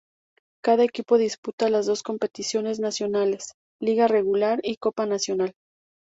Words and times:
Cada 0.63 0.83
equipo 0.83 1.19
disputa 1.19 1.69
las 1.69 1.85
dos 1.85 2.01
competiciones 2.01 2.79
nacionales, 2.79 3.53
liga 3.79 4.07
regular 4.07 4.59
y 4.63 4.77
copa 4.77 5.05
nacional. 5.05 5.53